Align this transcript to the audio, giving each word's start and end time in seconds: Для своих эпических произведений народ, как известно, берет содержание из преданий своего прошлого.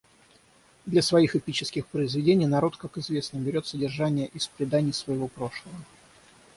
Для 0.87 1.03
своих 1.03 1.35
эпических 1.35 1.85
произведений 1.85 2.47
народ, 2.47 2.75
как 2.75 2.97
известно, 2.97 3.37
берет 3.37 3.67
содержание 3.67 4.25
из 4.29 4.47
преданий 4.47 4.93
своего 4.93 5.27
прошлого. 5.27 5.75